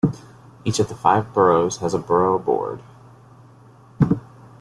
Each 0.65 0.79
of 0.79 0.87
the 0.89 0.95
five 0.95 1.31
boroughs 1.31 1.77
has 1.77 1.93
a 1.93 1.99
borough 1.99 2.39
board. 2.39 2.81